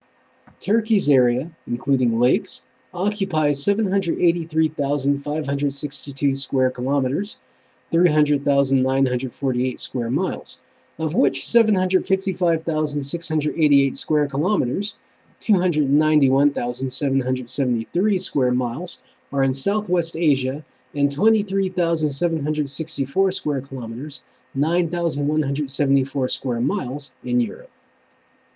[0.59, 7.39] turkey's area including lakes occupies 783,562 square kilometres
[7.91, 10.37] 300,948 sq mi
[10.97, 14.95] of which 755,688 square kilometres
[15.39, 18.87] 291,773 sq mi
[19.31, 20.65] are in south west asia
[20.95, 24.23] and 23,764 square kilometres
[24.55, 27.69] 9,174 sq mi in europe